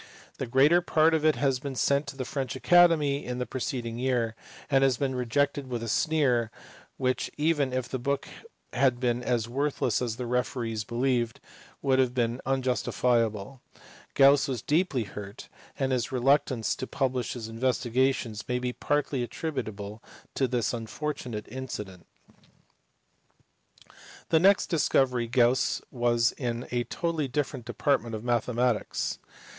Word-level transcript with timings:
The 0.39 0.47
greater 0.47 0.81
part 0.81 1.13
of 1.13 1.23
it 1.23 1.35
had 1.35 1.61
been 1.61 1.75
sent 1.75 2.07
to 2.07 2.17
the 2.17 2.25
French 2.25 2.55
Academy 2.55 3.23
in 3.23 3.37
the 3.37 3.45
preceding 3.45 3.99
year, 3.99 4.33
and 4.67 4.83
had 4.83 4.97
been 4.97 5.13
rejected 5.13 5.67
with 5.67 5.83
a 5.83 5.87
sneer 5.87 6.49
which, 6.97 7.29
even 7.37 7.71
if 7.71 7.87
the 7.87 7.99
book 7.99 8.27
had 8.73 8.99
been 8.99 9.21
as 9.21 9.47
worthless 9.47 10.01
as 10.01 10.15
the 10.15 10.25
referees 10.25 10.83
believed, 10.83 11.39
would 11.83 11.99
have 11.99 12.15
been 12.15 12.41
unjustifiable; 12.47 13.61
Gauss 14.15 14.47
was 14.47 14.63
deeply 14.63 15.03
hurt, 15.03 15.49
and 15.77 15.91
his 15.91 16.11
reluctance 16.11 16.75
to 16.77 16.87
publish 16.87 17.33
his 17.33 17.47
investigations 17.47 18.47
may 18.47 18.57
be 18.57 18.73
partly 18.73 19.21
attributable 19.21 20.01
to 20.33 20.47
this 20.47 20.73
unfortunate 20.73 21.47
incident. 21.47 22.07
The 24.29 24.39
next 24.39 24.65
discovery 24.65 25.25
of 25.25 25.31
Gauss 25.33 25.79
was 25.91 26.31
in 26.39 26.67
a 26.71 26.85
totally 26.85 27.27
different 27.27 27.65
department 27.67 28.15
of 28.15 28.23
mathematics. 28.23 29.19